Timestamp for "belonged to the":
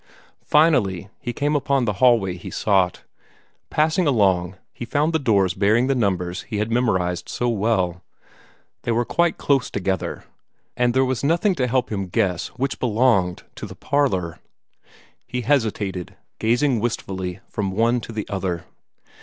12.79-13.75